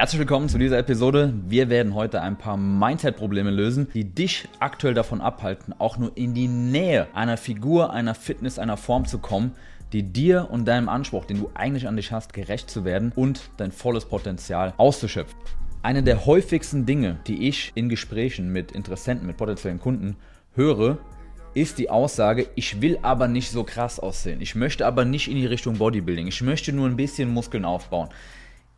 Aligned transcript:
Herzlich 0.00 0.20
willkommen 0.20 0.48
zu 0.48 0.56
dieser 0.56 0.78
Episode. 0.78 1.34
Wir 1.46 1.68
werden 1.68 1.94
heute 1.94 2.22
ein 2.22 2.38
paar 2.38 2.56
Mindset-Probleme 2.56 3.50
lösen, 3.50 3.86
die 3.92 4.04
dich 4.04 4.48
aktuell 4.58 4.94
davon 4.94 5.20
abhalten, 5.20 5.74
auch 5.78 5.98
nur 5.98 6.16
in 6.16 6.32
die 6.32 6.48
Nähe 6.48 7.06
einer 7.12 7.36
Figur, 7.36 7.92
einer 7.92 8.14
Fitness, 8.14 8.58
einer 8.58 8.78
Form 8.78 9.04
zu 9.04 9.18
kommen, 9.18 9.52
die 9.92 10.02
dir 10.02 10.48
und 10.50 10.66
deinem 10.66 10.88
Anspruch, 10.88 11.26
den 11.26 11.40
du 11.40 11.50
eigentlich 11.52 11.86
an 11.86 11.96
dich 11.96 12.12
hast, 12.12 12.32
gerecht 12.32 12.70
zu 12.70 12.86
werden 12.86 13.12
und 13.14 13.50
dein 13.58 13.72
volles 13.72 14.06
Potenzial 14.06 14.72
auszuschöpfen. 14.78 15.38
Eine 15.82 16.02
der 16.02 16.24
häufigsten 16.24 16.86
Dinge, 16.86 17.18
die 17.26 17.46
ich 17.46 17.72
in 17.74 17.90
Gesprächen 17.90 18.50
mit 18.50 18.72
Interessenten, 18.72 19.26
mit 19.26 19.36
potenziellen 19.36 19.80
Kunden 19.80 20.16
höre, 20.54 20.96
ist 21.52 21.76
die 21.76 21.90
Aussage, 21.90 22.48
ich 22.54 22.80
will 22.80 22.98
aber 23.02 23.28
nicht 23.28 23.50
so 23.50 23.64
krass 23.64 24.00
aussehen. 24.00 24.40
Ich 24.40 24.54
möchte 24.54 24.86
aber 24.86 25.04
nicht 25.04 25.28
in 25.28 25.36
die 25.36 25.44
Richtung 25.44 25.76
Bodybuilding. 25.76 26.26
Ich 26.26 26.40
möchte 26.40 26.72
nur 26.72 26.88
ein 26.88 26.96
bisschen 26.96 27.28
Muskeln 27.28 27.66
aufbauen. 27.66 28.08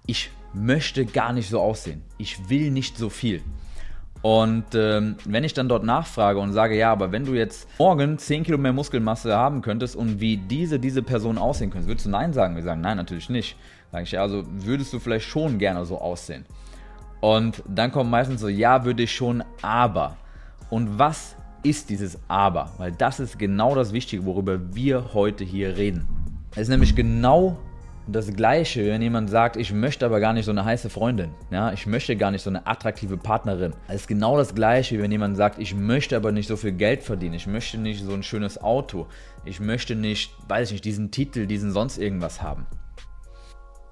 Ich 0.07 0.31
möchte 0.53 1.07
gar 1.07 1.33
nicht 1.33 1.49
so 1.49 1.61
aussehen. 1.61 2.03
Ich 2.19 2.49
will 2.49 2.71
nicht 2.71 2.97
so 2.97 3.09
viel. 3.09 3.43
Und 4.23 4.67
ähm, 4.75 5.17
wenn 5.25 5.43
ich 5.43 5.53
dann 5.53 5.69
dort 5.69 5.83
nachfrage 5.83 6.39
und 6.39 6.53
sage, 6.53 6.77
ja, 6.77 6.93
aber 6.93 7.11
wenn 7.11 7.25
du 7.25 7.35
jetzt 7.35 7.69
morgen 7.79 8.19
10 8.19 8.45
Kilo 8.45 8.57
mehr 8.57 8.73
Muskelmasse 8.73 9.37
haben 9.37 9.63
könntest 9.63 9.97
und 9.97 10.21
wie 10.21 10.37
diese, 10.37 10.79
diese 10.79 11.03
Person 11.03 11.39
aussehen 11.39 11.71
könnte, 11.71 11.89
würdest 11.89 12.07
du 12.07 12.11
Nein 12.11 12.33
sagen? 12.33 12.55
Wir 12.55 12.63
sagen, 12.63 12.81
nein, 12.81 12.97
natürlich 12.97 13.29
nicht. 13.29 13.57
Sage 13.91 14.05
ich, 14.05 14.13
ja, 14.13 14.23
also 14.23 14.45
würdest 14.47 14.93
du 14.93 15.01
vielleicht 15.01 15.27
schon 15.27 15.59
gerne 15.59 15.85
so 15.85 15.99
aussehen. 15.99 16.47
Und 17.21 17.63
dann 17.69 17.91
kommt 17.91 18.11
meistens 18.11 18.41
so, 18.41 18.49
ja, 18.49 18.85
würde 18.85 19.03
ich 19.03 19.13
schon, 19.13 19.43
aber. 19.61 20.17
Und 20.71 20.99
was 20.99 21.37
ist 21.63 21.91
dieses 21.91 22.19
Aber? 22.29 22.73
Weil 22.79 22.93
das 22.93 23.21
ist 23.21 23.39
genau 23.39 23.75
das 23.75 23.93
Wichtige, 23.93 24.25
worüber 24.25 24.75
wir 24.75 25.15
heute 25.15 25.45
hier 25.45 25.77
reden. 25.77 26.07
Es 26.53 26.63
ist 26.63 26.69
nämlich 26.69 26.97
genau 26.97 27.59
das 28.07 28.33
Gleiche, 28.35 28.87
wenn 28.87 29.01
jemand 29.01 29.31
sagt, 29.31 29.57
ich 29.57 29.73
möchte 29.73 30.05
aber 30.05 30.19
gar 30.19 30.33
nicht 30.33 30.45
so 30.45 30.51
eine 30.51 30.65
heiße 30.65 30.91
Freundin, 30.91 31.31
ja, 31.51 31.73
ich 31.73 31.87
möchte 31.87 32.17
gar 32.17 32.31
nicht 32.31 32.43
so 32.43 32.51
eine 32.51 32.67
attraktive 32.67 33.17
Partnerin. 33.17 33.75
Es 33.89 34.03
ist 34.03 34.09
genau 34.09 34.37
das 34.37 34.55
Gleiche, 34.55 35.01
wenn 35.01 35.13
jemand 35.13 35.37
sagt, 35.37 35.59
ich 35.59 35.75
möchte 35.75 36.17
aber 36.17 36.33
nicht 36.33 36.49
so 36.49 36.57
viel 36.57 36.73
Geld 36.73 37.03
verdienen, 37.03 37.35
ich 37.35 37.47
möchte 37.47 37.79
nicht 37.79 38.03
so 38.03 38.13
ein 38.13 38.23
schönes 38.23 38.61
Auto, 38.61 39.07
ich 39.45 39.61
möchte 39.61 39.95
nicht, 39.95 40.33
weiß 40.49 40.69
ich 40.69 40.73
nicht, 40.73 40.85
diesen 40.85 41.11
Titel, 41.11 41.47
diesen 41.47 41.71
sonst 41.71 41.99
irgendwas 41.99 42.43
haben. 42.43 42.67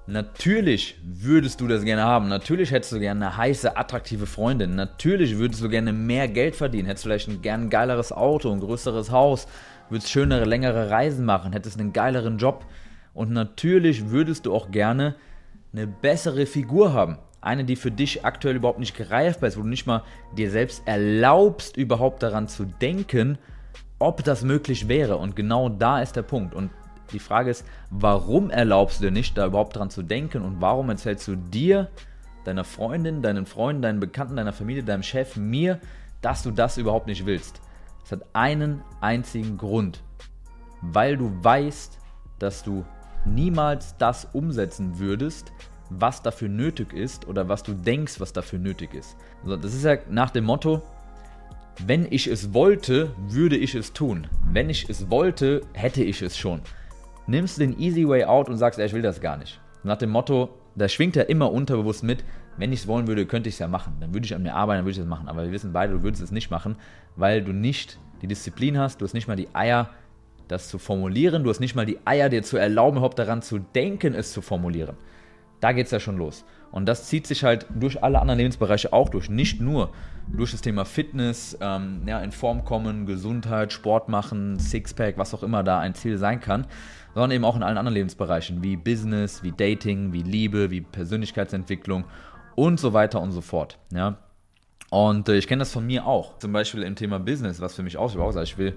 Natürlich 0.07 0.99
würdest 1.03 1.61
du 1.61 1.67
das 1.67 1.85
gerne 1.85 2.03
haben. 2.03 2.27
Natürlich 2.27 2.71
hättest 2.71 2.91
du 2.91 2.99
gerne 2.99 3.27
eine 3.27 3.37
heiße, 3.37 3.77
attraktive 3.77 4.25
Freundin. 4.25 4.75
Natürlich 4.75 5.37
würdest 5.37 5.61
du 5.61 5.69
gerne 5.69 5.93
mehr 5.93 6.27
Geld 6.27 6.55
verdienen. 6.55 6.87
Hättest 6.87 7.05
vielleicht 7.05 7.29
ein, 7.29 7.41
gern 7.41 7.61
ein 7.61 7.69
geileres 7.69 8.11
Auto, 8.11 8.51
ein 8.51 8.59
größeres 8.59 9.11
Haus, 9.11 9.47
würdest 9.89 10.09
schönere, 10.09 10.45
längere 10.45 10.89
Reisen 10.89 11.23
machen, 11.23 11.53
hättest 11.53 11.79
einen 11.79 11.93
geileren 11.93 12.39
Job. 12.39 12.65
Und 13.13 13.31
natürlich 13.31 14.09
würdest 14.09 14.45
du 14.45 14.53
auch 14.53 14.71
gerne 14.71 15.15
eine 15.73 15.87
bessere 15.87 16.45
Figur 16.45 16.93
haben. 16.93 17.17
Eine, 17.41 17.65
die 17.65 17.75
für 17.75 17.91
dich 17.91 18.23
aktuell 18.23 18.55
überhaupt 18.55 18.79
nicht 18.79 18.95
greifbar 18.95 19.49
ist, 19.49 19.57
wo 19.57 19.61
du 19.61 19.67
nicht 19.67 19.87
mal 19.87 20.03
dir 20.37 20.51
selbst 20.51 20.83
erlaubst, 20.85 21.75
überhaupt 21.75 22.21
daran 22.23 22.47
zu 22.47 22.65
denken, 22.65 23.37
ob 23.99 24.23
das 24.23 24.43
möglich 24.43 24.87
wäre. 24.87 25.17
Und 25.17 25.35
genau 25.35 25.69
da 25.69 26.01
ist 26.01 26.15
der 26.15 26.21
Punkt. 26.21 26.53
Und 26.53 26.71
die 27.11 27.19
Frage 27.19 27.49
ist, 27.49 27.65
warum 27.89 28.49
erlaubst 28.49 28.99
du 28.99 29.05
dir 29.05 29.11
nicht, 29.11 29.37
da 29.37 29.45
überhaupt 29.45 29.75
dran 29.75 29.89
zu 29.89 30.03
denken 30.03 30.43
und 30.43 30.61
warum 30.61 30.89
erzählst 30.89 31.27
du 31.27 31.35
dir, 31.35 31.89
deiner 32.45 32.63
Freundin, 32.63 33.21
deinen 33.21 33.45
Freunden, 33.45 33.81
deinen 33.81 33.99
Bekannten, 33.99 34.35
deiner 34.35 34.53
Familie, 34.53 34.83
deinem 34.83 35.03
Chef, 35.03 35.35
mir, 35.35 35.79
dass 36.21 36.43
du 36.43 36.51
das 36.51 36.77
überhaupt 36.77 37.07
nicht 37.07 37.25
willst? 37.25 37.61
Es 38.03 38.11
hat 38.11 38.25
einen 38.33 38.81
einzigen 38.99 39.57
Grund. 39.57 40.03
Weil 40.81 41.17
du 41.17 41.31
weißt, 41.43 41.99
dass 42.39 42.63
du 42.63 42.85
niemals 43.25 43.95
das 43.97 44.27
umsetzen 44.33 44.99
würdest, 44.99 45.51
was 45.89 46.21
dafür 46.21 46.49
nötig 46.49 46.93
ist 46.93 47.27
oder 47.27 47.49
was 47.49 47.63
du 47.63 47.73
denkst, 47.73 48.19
was 48.19 48.33
dafür 48.33 48.59
nötig 48.59 48.93
ist. 48.93 49.17
Also 49.43 49.57
das 49.57 49.73
ist 49.73 49.83
ja 49.83 49.97
nach 50.09 50.29
dem 50.29 50.45
Motto, 50.45 50.81
wenn 51.85 52.07
ich 52.09 52.27
es 52.27 52.53
wollte, 52.53 53.11
würde 53.27 53.57
ich 53.57 53.75
es 53.75 53.93
tun. 53.93 54.27
Wenn 54.51 54.69
ich 54.69 54.89
es 54.89 55.09
wollte, 55.09 55.61
hätte 55.73 56.03
ich 56.03 56.21
es 56.21 56.37
schon. 56.37 56.61
Nimmst 57.27 57.57
du 57.57 57.61
den 57.61 57.79
easy 57.79 58.07
way 58.07 58.23
out 58.23 58.49
und 58.49 58.57
sagst, 58.57 58.79
ey, 58.79 58.85
ich 58.85 58.93
will 58.93 59.01
das 59.01 59.21
gar 59.21 59.37
nicht. 59.37 59.59
Nach 59.83 59.97
dem 59.97 60.09
Motto, 60.09 60.49
da 60.75 60.87
schwingt 60.87 61.15
ja 61.15 61.23
immer 61.23 61.51
unterbewusst 61.51 62.03
mit, 62.03 62.23
wenn 62.57 62.71
ich 62.71 62.81
es 62.81 62.87
wollen 62.87 63.07
würde, 63.07 63.25
könnte 63.25 63.49
ich 63.49 63.55
es 63.55 63.59
ja 63.59 63.67
machen. 63.67 63.97
Dann 63.99 64.13
würde 64.13 64.25
ich 64.25 64.35
an 64.35 64.43
mir 64.43 64.53
arbeiten, 64.53 64.79
dann 64.79 64.85
würde 64.85 64.91
ich 64.91 64.99
es 64.99 65.05
machen. 65.05 65.27
Aber 65.27 65.43
wir 65.43 65.51
wissen 65.51 65.73
beide, 65.73 65.93
du 65.93 66.03
würdest 66.03 66.23
es 66.23 66.31
nicht 66.31 66.51
machen, 66.51 66.75
weil 67.15 67.43
du 67.43 67.53
nicht 67.53 67.99
die 68.21 68.27
Disziplin 68.27 68.77
hast, 68.77 69.01
du 69.01 69.05
hast 69.05 69.13
nicht 69.13 69.27
mal 69.27 69.35
die 69.35 69.53
Eier, 69.53 69.89
das 70.51 70.69
zu 70.69 70.77
formulieren. 70.77 71.43
Du 71.43 71.49
hast 71.49 71.59
nicht 71.59 71.75
mal 71.75 71.85
die 71.85 71.99
Eier, 72.05 72.29
dir 72.29 72.43
zu 72.43 72.57
erlauben, 72.57 72.97
überhaupt 72.97 73.19
daran 73.19 73.41
zu 73.41 73.59
denken, 73.59 74.13
es 74.13 74.31
zu 74.33 74.41
formulieren. 74.41 74.97
Da 75.59 75.71
geht 75.71 75.85
es 75.85 75.91
ja 75.91 75.99
schon 75.99 76.17
los. 76.17 76.43
Und 76.71 76.85
das 76.87 77.07
zieht 77.07 77.27
sich 77.27 77.43
halt 77.43 77.65
durch 77.73 78.03
alle 78.03 78.19
anderen 78.19 78.39
Lebensbereiche 78.39 78.93
auch 78.93 79.09
durch. 79.09 79.29
Nicht 79.29 79.61
nur 79.61 79.91
durch 80.27 80.51
das 80.51 80.61
Thema 80.61 80.85
Fitness, 80.85 81.57
ähm, 81.61 82.03
ja, 82.05 82.19
in 82.19 82.31
Form 82.31 82.63
kommen, 82.63 83.05
Gesundheit, 83.05 83.73
Sport 83.73 84.09
machen, 84.09 84.57
Sixpack, 84.59 85.17
was 85.17 85.33
auch 85.33 85.43
immer 85.43 85.63
da 85.63 85.79
ein 85.79 85.93
Ziel 85.93 86.17
sein 86.17 86.39
kann, 86.39 86.65
sondern 87.13 87.31
eben 87.31 87.45
auch 87.45 87.55
in 87.55 87.63
allen 87.63 87.77
anderen 87.77 87.95
Lebensbereichen, 87.95 88.63
wie 88.63 88.77
Business, 88.77 89.43
wie 89.43 89.51
Dating, 89.51 90.13
wie 90.13 90.23
Liebe, 90.23 90.71
wie 90.71 90.81
Persönlichkeitsentwicklung 90.81 92.05
und 92.55 92.79
so 92.79 92.93
weiter 92.93 93.21
und 93.21 93.31
so 93.31 93.41
fort. 93.41 93.77
Ja. 93.93 94.17
Und 94.89 95.29
äh, 95.29 95.35
ich 95.37 95.47
kenne 95.47 95.59
das 95.59 95.71
von 95.71 95.85
mir 95.85 96.05
auch. 96.05 96.37
Zum 96.39 96.53
Beispiel 96.53 96.83
im 96.83 96.95
Thema 96.95 97.19
Business, 97.19 97.59
was 97.59 97.75
für 97.75 97.83
mich 97.83 97.97
auch, 97.97 98.09
ich 98.09 98.33
sage, 98.33 98.43
ich 98.43 98.57
will 98.57 98.75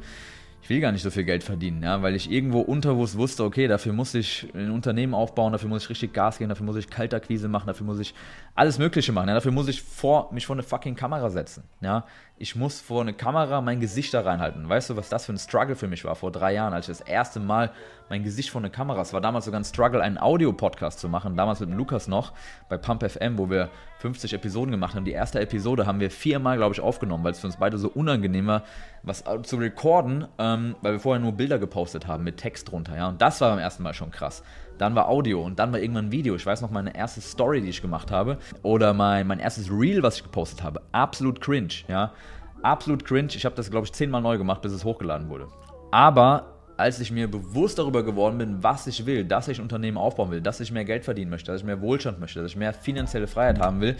ich 0.64 0.70
will 0.70 0.80
gar 0.80 0.92
nicht 0.92 1.02
so 1.02 1.10
viel 1.10 1.24
Geld 1.24 1.44
verdienen, 1.44 1.82
ja, 1.82 2.00
weil 2.00 2.14
ich 2.14 2.30
irgendwo 2.30 2.60
unterbewusst 2.60 3.18
wusste, 3.18 3.44
okay, 3.44 3.68
dafür 3.68 3.92
muss 3.92 4.14
ich 4.14 4.48
ein 4.54 4.70
Unternehmen 4.70 5.12
aufbauen, 5.12 5.52
dafür 5.52 5.68
muss 5.68 5.84
ich 5.84 5.90
richtig 5.90 6.14
Gas 6.14 6.38
geben, 6.38 6.48
dafür 6.48 6.64
muss 6.64 6.76
ich 6.76 6.88
Kaltakquise 6.88 7.48
machen, 7.48 7.66
dafür 7.66 7.84
muss 7.84 7.98
ich 7.98 8.14
alles 8.54 8.78
Mögliche 8.78 9.12
machen, 9.12 9.28
ja, 9.28 9.34
dafür 9.34 9.52
muss 9.52 9.68
ich 9.68 9.82
vor, 9.82 10.32
mich 10.32 10.46
vor 10.46 10.56
eine 10.56 10.62
fucking 10.62 10.94
Kamera 10.94 11.28
setzen, 11.28 11.64
ja. 11.82 12.06
Ich 12.36 12.56
muss 12.56 12.80
vor 12.80 13.00
eine 13.00 13.14
Kamera 13.14 13.60
mein 13.60 13.78
Gesicht 13.78 14.12
da 14.12 14.22
reinhalten. 14.22 14.68
Weißt 14.68 14.90
du, 14.90 14.96
was 14.96 15.08
das 15.08 15.24
für 15.24 15.32
ein 15.32 15.38
Struggle 15.38 15.76
für 15.76 15.86
mich 15.86 16.04
war 16.04 16.16
vor 16.16 16.32
drei 16.32 16.52
Jahren, 16.52 16.74
als 16.74 16.88
ich 16.88 16.98
das 16.98 17.06
erste 17.06 17.38
Mal 17.38 17.70
mein 18.08 18.24
Gesicht 18.24 18.50
vor 18.50 18.60
eine 18.60 18.70
Kamera, 18.70 19.00
es 19.00 19.12
war 19.12 19.20
damals 19.20 19.44
sogar 19.44 19.60
ein 19.60 19.64
Struggle, 19.64 20.02
einen 20.02 20.18
Audio-Podcast 20.18 20.98
zu 20.98 21.08
machen, 21.08 21.36
damals 21.36 21.60
mit 21.60 21.68
dem 21.70 21.76
Lukas 21.78 22.08
noch, 22.08 22.32
bei 22.68 22.76
Pump 22.76 23.08
FM, 23.08 23.38
wo 23.38 23.50
wir 23.50 23.70
50 23.98 24.34
Episoden 24.34 24.72
gemacht 24.72 24.96
haben. 24.96 25.04
Die 25.04 25.12
erste 25.12 25.40
Episode 25.40 25.86
haben 25.86 26.00
wir 26.00 26.10
viermal, 26.10 26.56
glaube 26.56 26.74
ich, 26.74 26.80
aufgenommen, 26.80 27.22
weil 27.22 27.32
es 27.32 27.38
für 27.38 27.46
uns 27.46 27.56
beide 27.56 27.78
so 27.78 27.88
unangenehm 27.88 28.48
war, 28.48 28.64
was 29.04 29.22
zu 29.44 29.56
recorden, 29.56 30.26
ähm, 30.38 30.74
weil 30.82 30.94
wir 30.94 31.00
vorher 31.00 31.22
nur 31.22 31.32
Bilder 31.32 31.60
gepostet 31.60 32.08
haben 32.08 32.24
mit 32.24 32.36
Text 32.38 32.70
drunter, 32.70 32.96
ja. 32.96 33.08
Und 33.08 33.22
das 33.22 33.40
war 33.40 33.50
beim 33.50 33.60
ersten 33.60 33.84
Mal 33.84 33.94
schon 33.94 34.10
krass. 34.10 34.42
Dann 34.78 34.94
war 34.94 35.08
Audio 35.08 35.42
und 35.42 35.58
dann 35.58 35.72
war 35.72 35.78
irgendwann 35.78 36.10
Video. 36.10 36.34
Ich 36.34 36.44
weiß 36.44 36.60
noch 36.60 36.70
meine 36.70 36.94
erste 36.96 37.20
Story, 37.20 37.60
die 37.60 37.68
ich 37.68 37.82
gemacht 37.82 38.10
habe. 38.10 38.38
Oder 38.62 38.92
mein, 38.92 39.26
mein 39.26 39.38
erstes 39.38 39.70
Reel, 39.70 40.02
was 40.02 40.16
ich 40.16 40.22
gepostet 40.22 40.62
habe. 40.62 40.82
Absolut 40.92 41.40
cringe, 41.40 41.74
ja. 41.88 42.12
Absolut 42.62 43.04
cringe. 43.04 43.28
Ich 43.34 43.44
habe 43.44 43.54
das, 43.54 43.70
glaube 43.70 43.86
ich, 43.86 43.92
zehnmal 43.92 44.22
neu 44.22 44.38
gemacht, 44.38 44.62
bis 44.62 44.72
es 44.72 44.84
hochgeladen 44.84 45.28
wurde. 45.28 45.48
Aber 45.90 46.54
als 46.76 46.98
ich 46.98 47.12
mir 47.12 47.30
bewusst 47.30 47.78
darüber 47.78 48.02
geworden 48.02 48.38
bin, 48.38 48.62
was 48.62 48.86
ich 48.86 49.06
will, 49.06 49.24
dass 49.24 49.48
ich 49.48 49.58
ein 49.58 49.62
Unternehmen 49.62 49.96
aufbauen 49.96 50.30
will, 50.30 50.40
dass 50.40 50.60
ich 50.60 50.72
mehr 50.72 50.84
Geld 50.84 51.04
verdienen 51.04 51.30
möchte, 51.30 51.52
dass 51.52 51.60
ich 51.60 51.66
mehr 51.66 51.80
Wohlstand 51.80 52.18
möchte, 52.18 52.40
dass 52.40 52.50
ich 52.50 52.56
mehr 52.56 52.72
finanzielle 52.72 53.26
Freiheit 53.26 53.60
haben 53.60 53.80
will, 53.80 53.96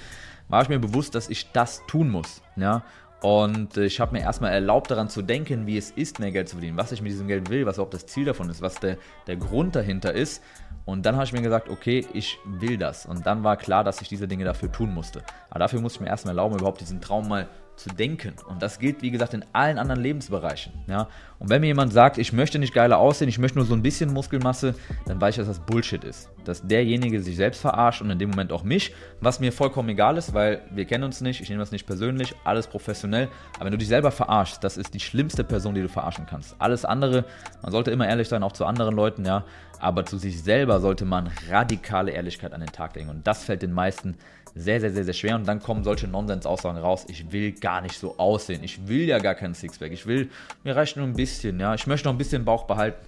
war 0.49 0.63
ich 0.63 0.69
mir 0.69 0.79
bewusst, 0.79 1.15
dass 1.15 1.29
ich 1.29 1.53
das 1.53 1.83
tun 1.87 2.11
muss. 2.11 2.43
Ja? 2.57 2.83
Und 3.25 3.79
ich 3.79 4.01
habe 4.01 4.13
mir 4.13 4.21
erstmal 4.21 4.53
erlaubt, 4.53 4.91
daran 4.91 5.09
zu 5.09 5.23
denken, 5.23 5.67
wie 5.67 5.79
es 5.79 5.91
ist, 5.91 6.19
mehr 6.19 6.31
Geld 6.31 6.47
zu 6.47 6.57
verdienen, 6.57 6.77
was 6.77 6.93
ich 6.93 7.01
mit 7.01 7.11
diesem 7.11 7.27
Geld 7.27 7.49
will, 7.49 7.65
was 7.65 7.77
überhaupt 7.77 7.95
das 7.95 8.05
Ziel 8.05 8.27
davon 8.27 8.51
ist, 8.51 8.61
was 8.61 8.75
der, 8.75 8.99
der 9.27 9.37
Grund 9.37 9.75
dahinter 9.75 10.13
ist. 10.13 10.43
Und 10.85 11.07
dann 11.07 11.15
habe 11.15 11.25
ich 11.25 11.33
mir 11.33 11.41
gesagt, 11.41 11.71
okay, 11.71 12.07
ich 12.13 12.37
will 12.45 12.77
das. 12.77 13.07
Und 13.07 13.25
dann 13.25 13.43
war 13.43 13.57
klar, 13.57 13.83
dass 13.83 14.03
ich 14.03 14.11
diese 14.11 14.29
Dinge 14.29 14.45
dafür 14.45 14.71
tun 14.71 14.93
musste. 14.93 15.23
Aber 15.49 15.61
dafür 15.61 15.81
musste 15.81 15.97
ich 15.97 16.01
mir 16.03 16.09
erstmal 16.09 16.33
erlauben, 16.33 16.59
überhaupt 16.59 16.83
diesen 16.83 17.01
Traum 17.01 17.27
mal 17.27 17.49
zu 17.77 17.89
denken. 17.91 18.35
Und 18.49 18.63
das 18.63 18.79
gilt, 18.79 19.03
wie 19.03 19.11
gesagt, 19.11 19.35
in 19.35 19.45
allen 19.53 19.79
anderen 19.79 20.01
Lebensbereichen. 20.01 20.73
Ja? 20.87 21.09
Und 21.39 21.51
wenn 21.51 21.61
mir 21.61 21.69
jemand 21.69 21.93
sagt, 21.93 22.19
ich 22.19 22.33
möchte 22.33 22.59
nicht 22.59 22.73
geiler 22.73 22.99
aussehen, 22.99 23.29
ich 23.29 23.39
möchte 23.39 23.59
nur 23.59 23.67
so 23.67 23.75
ein 23.75 23.83
bisschen 23.83 24.13
Muskelmasse, 24.13 24.75
dann 25.07 25.21
weiß 25.21 25.35
ich, 25.35 25.39
dass 25.39 25.49
das 25.49 25.67
Bullshit 25.67 26.03
ist. 26.05 26.31
Dass 26.45 26.67
derjenige 26.67 27.21
sich 27.23 27.37
selbst 27.37 27.61
verarscht 27.61 28.03
und 28.03 28.11
in 28.11 28.19
dem 28.19 28.31
Moment 28.31 28.53
auch 28.53 28.63
mich, 28.63 28.95
was 29.21 29.41
mir 29.41 29.53
vollkommen 29.53 29.89
egal 29.89 30.17
ist, 30.17 30.35
weil 30.35 30.63
wir 30.71 30.85
kennen 30.85 31.05
uns 31.05 31.21
nicht, 31.21 31.41
ich 31.41 31.49
nehme 31.49 31.61
das 31.61 31.73
nicht 31.73 31.87
persönlich, 31.87 32.35
alles 32.45 32.67
professionell. 32.67 33.29
Aber 33.57 33.67
wenn 33.67 33.73
du 33.73 33.79
dich 33.79 33.89
selber 33.89 34.11
verarschst, 34.11 34.63
das 34.63 34.77
ist 34.77 34.95
die 34.95 35.01
schlimmste 35.01 35.45
Person, 35.45 35.75
die 35.75 35.83
du 35.83 35.89
verarschen 35.89 36.27
kannst. 36.27 36.57
Alles 36.59 36.85
andere, 36.85 37.25
man 37.63 37.73
sollte 37.73 37.91
immer 37.91 38.09
ehrlich 38.09 38.29
sein, 38.29 38.43
auch 38.43 38.53
zu 38.53 38.65
anderen 38.65 38.95
Leuten, 38.95 39.25
ja. 39.25 39.45
Aber 39.81 40.07
zu 40.07 40.17
sich 40.17 40.43
selber 40.43 40.81
sollte 40.81 41.05
man 41.05 41.31
radikale 41.51 42.13
Ehrlichkeit 42.13 42.55
an 42.55 42.61
den 42.61 42.73
Tag 42.73 42.95
legen. 42.95 43.11
Und 43.11 43.27
das 43.27 43.45
fällt 43.45 43.61
den 43.61 43.73
meisten 43.73 44.17
sehr, 44.55 44.81
sehr, 44.81 44.93
sehr, 44.93 45.05
sehr 45.05 45.15
schwer. 45.15 45.35
Und 45.35 45.47
dann 45.47 45.61
kommen 45.61 45.85
solche 45.85 46.07
Nonsens-Aussagen 46.07 46.79
raus. 46.79 47.05
Ich 47.09 47.33
will 47.33 47.53
gar 47.65 47.81
nicht 47.81 47.99
so 47.99 48.19
aussehen. 48.19 48.63
Ich 48.63 48.89
will 48.89 49.05
ja 49.07 49.19
gar 49.21 49.35
keinen 49.35 49.55
Sixpack. 49.55 49.91
Ich 49.91 50.05
will, 50.05 50.29
mir 50.65 50.77
reicht 50.77 50.99
nur 50.99 51.07
ein 51.07 51.15
bisschen, 51.15 51.59
ja. 51.59 51.73
Ich 51.75 51.87
möchte 51.87 52.07
noch 52.07 52.15
ein 52.15 52.19
bisschen 52.19 52.45
Bauch 52.45 52.65
behalten. 52.65 52.99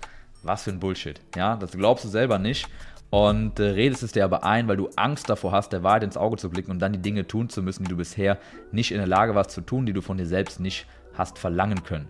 Was 0.42 0.62
für 0.62 0.70
ein 0.70 0.80
Bullshit. 0.80 1.20
Ja, 1.36 1.56
das 1.56 1.72
glaubst 1.72 2.06
du 2.06 2.08
selber 2.08 2.38
nicht. 2.38 2.66
Und 3.10 3.60
äh, 3.60 3.64
redest 3.64 4.02
es 4.02 4.12
dir 4.12 4.24
aber 4.24 4.44
ein, 4.44 4.66
weil 4.66 4.78
du 4.78 4.88
Angst 4.96 5.28
davor 5.28 5.52
hast, 5.52 5.74
der 5.74 5.82
Wahrheit 5.82 6.04
ins 6.04 6.16
Auge 6.16 6.38
zu 6.38 6.48
blicken 6.48 6.70
und 6.70 6.78
dann 6.78 6.94
die 6.94 7.02
Dinge 7.02 7.26
tun 7.26 7.50
zu 7.50 7.62
müssen, 7.62 7.84
die 7.84 7.90
du 7.90 7.98
bisher 7.98 8.38
nicht 8.72 8.92
in 8.92 8.96
der 8.96 9.06
Lage 9.06 9.34
warst 9.34 9.50
zu 9.50 9.60
tun, 9.60 9.84
die 9.84 9.92
du 9.92 10.00
von 10.00 10.16
dir 10.16 10.26
selbst 10.26 10.58
nicht 10.58 10.86
hast 11.12 11.38
verlangen 11.38 11.84
können. 11.84 12.08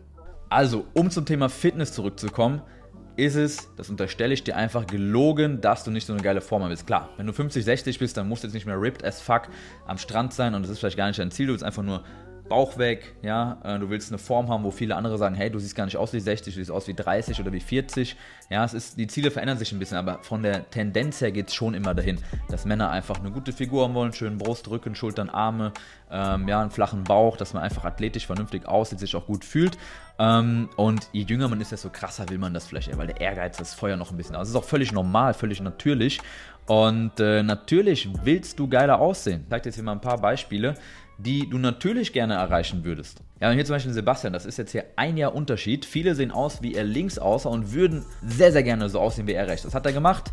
Also, 0.48 0.86
um 0.94 1.10
zum 1.10 1.26
Thema 1.26 1.48
Fitness 1.48 1.92
zurückzukommen, 1.92 2.62
ist 3.16 3.34
es, 3.34 3.68
das 3.76 3.90
unterstelle 3.90 4.34
ich 4.34 4.44
dir 4.44 4.56
einfach 4.56 4.86
gelogen, 4.86 5.60
dass 5.60 5.84
du 5.84 5.90
nicht 5.90 6.06
so 6.06 6.12
eine 6.12 6.22
geile 6.22 6.40
Form 6.40 6.68
bist. 6.68 6.86
Klar, 6.86 7.08
wenn 7.16 7.26
du 7.26 7.32
50, 7.32 7.64
60 7.64 7.98
bist, 7.98 8.16
dann 8.16 8.28
musst 8.28 8.44
du 8.44 8.46
jetzt 8.46 8.54
nicht 8.54 8.66
mehr 8.66 8.80
ripped 8.80 9.04
as 9.04 9.20
fuck 9.20 9.48
am 9.86 9.98
Strand 9.98 10.32
sein 10.34 10.54
und 10.54 10.62
das 10.62 10.70
ist 10.70 10.78
vielleicht 10.78 10.98
gar 10.98 11.08
nicht 11.08 11.18
dein 11.18 11.30
Ziel, 11.30 11.46
du 11.46 11.52
willst 11.52 11.64
einfach 11.64 11.82
nur 11.82 12.04
Bauch 12.48 12.78
weg, 12.78 13.14
ja, 13.22 13.58
äh, 13.64 13.78
du 13.78 13.90
willst 13.90 14.10
eine 14.10 14.18
Form 14.18 14.48
haben, 14.48 14.64
wo 14.64 14.70
viele 14.70 14.96
andere 14.96 15.18
sagen, 15.18 15.34
hey, 15.34 15.50
du 15.50 15.58
siehst 15.58 15.74
gar 15.74 15.84
nicht 15.84 15.96
aus 15.96 16.12
wie 16.12 16.20
60, 16.20 16.54
du 16.54 16.60
siehst 16.60 16.70
aus 16.70 16.86
wie 16.88 16.94
30 16.94 17.40
oder 17.40 17.52
wie 17.52 17.60
40. 17.60 18.16
Ja, 18.50 18.64
es 18.64 18.74
ist, 18.74 18.98
die 18.98 19.06
Ziele 19.06 19.30
verändern 19.30 19.58
sich 19.58 19.72
ein 19.72 19.78
bisschen, 19.78 19.96
aber 19.96 20.22
von 20.22 20.42
der 20.42 20.70
Tendenz 20.70 21.20
her 21.20 21.32
geht 21.32 21.48
es 21.48 21.54
schon 21.54 21.74
immer 21.74 21.94
dahin, 21.94 22.18
dass 22.48 22.64
Männer 22.64 22.90
einfach 22.90 23.18
eine 23.18 23.30
gute 23.30 23.52
Figur 23.52 23.84
haben 23.84 23.94
wollen, 23.94 24.12
schön 24.12 24.38
Brust, 24.38 24.68
Rücken, 24.70 24.94
Schultern, 24.94 25.28
Arme, 25.28 25.72
ähm, 26.10 26.46
ja, 26.46 26.60
einen 26.60 26.70
flachen 26.70 27.04
Bauch, 27.04 27.36
dass 27.36 27.52
man 27.54 27.62
einfach 27.62 27.84
athletisch, 27.84 28.26
vernünftig 28.26 28.66
aussieht, 28.66 29.00
sich 29.00 29.16
auch 29.16 29.26
gut 29.26 29.44
fühlt. 29.44 29.76
Ähm, 30.18 30.68
und 30.76 31.08
je 31.12 31.24
jünger 31.24 31.48
man 31.48 31.60
ist, 31.60 31.72
desto 31.72 31.90
krasser 31.90 32.28
will 32.28 32.38
man 32.38 32.54
das 32.54 32.66
vielleicht, 32.66 32.96
weil 32.96 33.08
der 33.08 33.20
Ehrgeiz, 33.20 33.56
das 33.56 33.74
Feuer 33.74 33.96
noch 33.96 34.10
ein 34.10 34.16
bisschen. 34.16 34.36
Also 34.36 34.50
es 34.50 34.54
ist 34.56 34.64
auch 34.64 34.68
völlig 34.68 34.92
normal, 34.92 35.34
völlig 35.34 35.60
natürlich. 35.60 36.20
Und 36.66 37.20
äh, 37.20 37.42
natürlich 37.42 38.08
willst 38.24 38.58
du 38.58 38.68
geiler 38.68 38.98
aussehen. 39.00 39.42
Ich 39.42 39.50
zeige 39.50 39.62
dir 39.62 39.68
jetzt 39.68 39.74
hier 39.76 39.84
mal 39.84 39.92
ein 39.92 40.00
paar 40.00 40.20
Beispiele 40.20 40.74
die 41.18 41.48
du 41.48 41.58
natürlich 41.58 42.12
gerne 42.12 42.34
erreichen 42.34 42.84
würdest. 42.84 43.22
Ja, 43.40 43.48
und 43.48 43.54
hier 43.54 43.64
zum 43.64 43.74
Beispiel 43.74 43.92
Sebastian, 43.92 44.32
das 44.32 44.46
ist 44.46 44.56
jetzt 44.58 44.72
hier 44.72 44.84
ein 44.96 45.16
Jahr 45.16 45.34
Unterschied. 45.34 45.84
Viele 45.84 46.14
sehen 46.14 46.30
aus, 46.30 46.62
wie 46.62 46.74
er 46.74 46.84
links 46.84 47.18
aussah 47.18 47.50
und 47.50 47.72
würden 47.72 48.04
sehr, 48.26 48.52
sehr 48.52 48.62
gerne 48.62 48.88
so 48.88 49.00
aussehen 49.00 49.26
wie 49.26 49.32
er 49.32 49.46
rechts. 49.46 49.64
Das 49.64 49.74
hat 49.74 49.86
er 49.86 49.92
gemacht. 49.92 50.32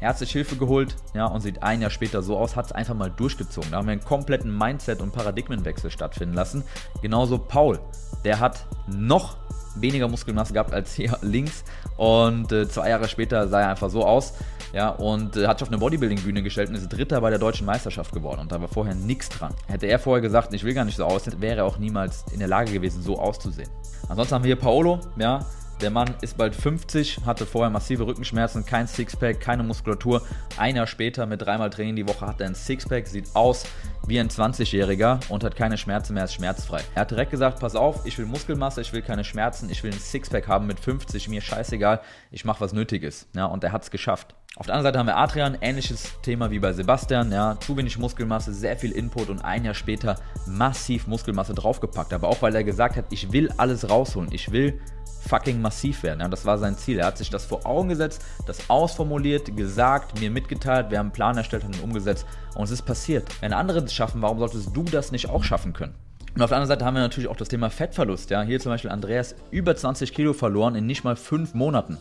Er 0.00 0.08
hat 0.08 0.18
sich 0.18 0.32
Hilfe 0.32 0.56
geholt, 0.56 0.96
ja, 1.14 1.26
und 1.26 1.42
sieht 1.42 1.62
ein 1.62 1.82
Jahr 1.82 1.90
später 1.90 2.22
so 2.22 2.38
aus, 2.38 2.56
hat 2.56 2.66
es 2.66 2.72
einfach 2.72 2.94
mal 2.94 3.10
durchgezogen. 3.10 3.70
Da 3.70 3.76
haben 3.76 3.86
wir 3.86 3.92
einen 3.92 4.04
kompletten 4.04 4.56
Mindset- 4.56 5.02
und 5.02 5.12
Paradigmenwechsel 5.12 5.90
stattfinden 5.90 6.34
lassen. 6.34 6.64
Genauso 7.02 7.36
Paul, 7.36 7.78
der 8.24 8.40
hat 8.40 8.64
noch 8.88 9.36
weniger 9.76 10.08
Muskelmasse 10.08 10.54
gehabt 10.54 10.72
als 10.72 10.94
hier 10.94 11.18
links 11.22 11.64
und 12.00 12.50
äh, 12.50 12.66
zwei 12.66 12.88
Jahre 12.88 13.08
später 13.08 13.46
sah 13.46 13.60
er 13.60 13.68
einfach 13.68 13.90
so 13.90 14.06
aus. 14.06 14.32
Ja, 14.72 14.88
und 14.88 15.36
äh, 15.36 15.46
hat 15.46 15.58
sich 15.58 15.66
auf 15.66 15.68
eine 15.68 15.76
Bodybuilding-Bühne 15.78 16.42
gestellt 16.42 16.70
und 16.70 16.76
ist 16.76 16.88
Dritter 16.88 17.20
bei 17.20 17.28
der 17.28 17.38
deutschen 17.38 17.66
Meisterschaft 17.66 18.14
geworden. 18.14 18.40
Und 18.40 18.52
da 18.52 18.58
war 18.58 18.68
vorher 18.68 18.94
nichts 18.94 19.28
dran. 19.28 19.52
Hätte 19.66 19.84
er 19.84 19.98
vorher 19.98 20.22
gesagt, 20.22 20.54
ich 20.54 20.64
will 20.64 20.72
gar 20.72 20.86
nicht 20.86 20.96
so 20.96 21.04
aussehen, 21.04 21.42
wäre 21.42 21.58
er 21.58 21.64
auch 21.66 21.76
niemals 21.76 22.24
in 22.32 22.38
der 22.38 22.48
Lage 22.48 22.72
gewesen, 22.72 23.02
so 23.02 23.18
auszusehen. 23.18 23.68
Ansonsten 24.08 24.34
haben 24.34 24.44
wir 24.44 24.48
hier 24.48 24.56
Paolo, 24.56 25.00
ja, 25.18 25.44
der 25.80 25.90
Mann 25.90 26.14
ist 26.20 26.36
bald 26.36 26.54
50, 26.54 27.20
hatte 27.24 27.46
vorher 27.46 27.70
massive 27.70 28.06
Rückenschmerzen, 28.06 28.66
kein 28.66 28.86
Sixpack, 28.86 29.40
keine 29.40 29.62
Muskulatur. 29.62 30.22
Ein 30.56 30.76
Jahr 30.76 30.86
später 30.86 31.26
mit 31.26 31.42
dreimal 31.42 31.70
Training 31.70 31.96
die 31.96 32.06
Woche 32.06 32.26
hat 32.26 32.40
er 32.40 32.48
ein 32.48 32.54
Sixpack, 32.54 33.06
sieht 33.06 33.34
aus 33.34 33.64
wie 34.06 34.20
ein 34.20 34.28
20-Jähriger 34.28 35.20
und 35.28 35.44
hat 35.44 35.56
keine 35.56 35.78
Schmerzen 35.78 36.14
mehr, 36.14 36.24
ist 36.24 36.34
schmerzfrei. 36.34 36.82
Er 36.94 37.02
hat 37.02 37.10
direkt 37.10 37.30
gesagt, 37.30 37.60
pass 37.60 37.76
auf, 37.76 38.04
ich 38.04 38.18
will 38.18 38.26
Muskelmasse, 38.26 38.80
ich 38.80 38.92
will 38.92 39.02
keine 39.02 39.24
Schmerzen, 39.24 39.70
ich 39.70 39.82
will 39.82 39.92
ein 39.92 39.98
Sixpack 39.98 40.48
haben 40.48 40.66
mit 40.66 40.80
50, 40.80 41.28
mir 41.28 41.40
scheißegal, 41.40 42.00
ich 42.30 42.44
mache 42.44 42.60
was 42.60 42.72
Nötiges. 42.72 43.26
Ja, 43.34 43.46
und 43.46 43.64
er 43.64 43.72
hat 43.72 43.82
es 43.82 43.90
geschafft. 43.90 44.34
Auf 44.56 44.66
der 44.66 44.74
anderen 44.74 44.88
Seite 44.88 44.98
haben 44.98 45.06
wir 45.06 45.16
Adrian, 45.16 45.56
ähnliches 45.60 46.20
Thema 46.22 46.50
wie 46.50 46.58
bei 46.58 46.72
Sebastian, 46.72 47.30
ja, 47.30 47.58
zu 47.60 47.76
wenig 47.76 47.98
Muskelmasse, 47.98 48.52
sehr 48.52 48.76
viel 48.76 48.90
Input 48.90 49.30
und 49.30 49.44
ein 49.44 49.64
Jahr 49.64 49.74
später 49.74 50.16
massiv 50.46 51.06
Muskelmasse 51.06 51.54
draufgepackt. 51.54 52.12
Aber 52.12 52.28
auch 52.28 52.42
weil 52.42 52.54
er 52.54 52.64
gesagt 52.64 52.96
hat, 52.96 53.06
ich 53.10 53.32
will 53.32 53.50
alles 53.56 53.88
rausholen, 53.88 54.32
ich 54.32 54.50
will 54.50 54.80
fucking 55.28 55.62
massiv 55.62 56.02
werden. 56.02 56.20
Ja, 56.20 56.28
das 56.28 56.44
war 56.44 56.58
sein 56.58 56.76
Ziel. 56.76 56.98
Er 56.98 57.06
hat 57.06 57.18
sich 57.18 57.30
das 57.30 57.44
vor 57.44 57.64
Augen 57.64 57.90
gesetzt, 57.90 58.22
das 58.46 58.68
ausformuliert, 58.68 59.56
gesagt, 59.56 60.20
mir 60.20 60.30
mitgeteilt, 60.30 60.90
wir 60.90 60.98
haben 60.98 61.06
einen 61.06 61.12
Plan 61.12 61.36
erstellt, 61.36 61.64
ihn 61.64 61.80
umgesetzt 61.80 62.26
und 62.56 62.64
es 62.64 62.72
ist 62.72 62.82
passiert. 62.82 63.28
Wenn 63.40 63.52
andere 63.52 63.82
das 63.82 63.94
schaffen, 63.94 64.20
warum 64.20 64.40
solltest 64.40 64.76
du 64.76 64.82
das 64.82 65.12
nicht 65.12 65.30
auch 65.30 65.44
schaffen 65.44 65.72
können? 65.72 65.94
Und 66.34 66.42
auf 66.42 66.50
der 66.50 66.58
anderen 66.58 66.68
Seite 66.68 66.84
haben 66.84 66.94
wir 66.94 67.02
natürlich 67.02 67.28
auch 67.28 67.36
das 67.36 67.48
Thema 67.48 67.70
Fettverlust. 67.70 68.30
Ja, 68.30 68.42
hier 68.42 68.60
zum 68.60 68.72
Beispiel 68.72 68.90
Andreas 68.90 69.36
über 69.50 69.76
20 69.76 70.12
Kilo 70.12 70.32
verloren 70.32 70.74
in 70.74 70.86
nicht 70.86 71.04
mal 71.04 71.16
fünf 71.16 71.54
Monaten. 71.54 71.98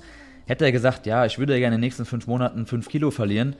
Hätte 0.49 0.65
er 0.65 0.71
gesagt, 0.71 1.05
ja, 1.05 1.27
ich 1.27 1.37
würde 1.37 1.53
gerne 1.59 1.75
in 1.75 1.79
den 1.79 1.85
nächsten 1.85 2.05
fünf 2.05 2.25
Monaten 2.25 2.65
fünf 2.65 2.89
Kilo 2.89 3.11
verlieren, 3.11 3.55